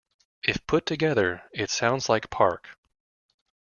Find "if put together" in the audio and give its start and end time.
0.41-1.43